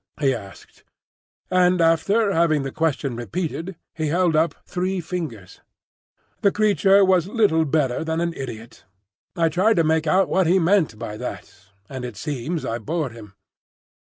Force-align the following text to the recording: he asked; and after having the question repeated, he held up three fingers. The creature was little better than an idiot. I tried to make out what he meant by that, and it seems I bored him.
he 0.19 0.33
asked; 0.33 0.83
and 1.51 1.79
after 1.79 2.33
having 2.33 2.63
the 2.63 2.71
question 2.71 3.15
repeated, 3.15 3.75
he 3.93 4.07
held 4.07 4.35
up 4.35 4.55
three 4.65 4.99
fingers. 4.99 5.61
The 6.41 6.51
creature 6.51 7.05
was 7.05 7.27
little 7.27 7.65
better 7.65 8.03
than 8.03 8.19
an 8.19 8.33
idiot. 8.33 8.83
I 9.35 9.47
tried 9.49 9.75
to 9.75 9.83
make 9.83 10.07
out 10.07 10.27
what 10.27 10.47
he 10.47 10.57
meant 10.57 10.97
by 10.97 11.17
that, 11.17 11.53
and 11.87 12.03
it 12.03 12.17
seems 12.17 12.65
I 12.65 12.79
bored 12.79 13.11
him. 13.11 13.35